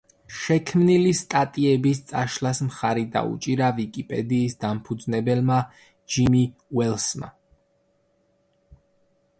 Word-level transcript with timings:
შექმნილი 0.35 1.09
სტატიების 1.17 2.01
წაშლას 2.11 2.61
მხარი 2.69 3.03
დაუჭირა 3.17 3.67
ვიკიპედიის 3.81 4.57
დამფუძნებელმა 4.65 5.61
ჯიმი 6.15 6.43
უელსმა. 6.79 7.33